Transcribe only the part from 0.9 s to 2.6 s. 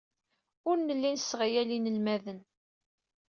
nesseɣyal inelmaden.